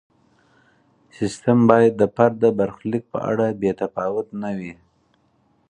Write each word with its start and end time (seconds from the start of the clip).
سیستم 1.17 1.59
باید 1.69 1.93
د 1.97 2.03
فرد 2.15 2.35
د 2.41 2.45
برخلیک 2.59 3.03
په 3.13 3.19
اړه 3.31 3.45
بې 3.61 3.71
تفاوت 3.81 4.27
نه 4.41 4.51
وي. 4.57 4.73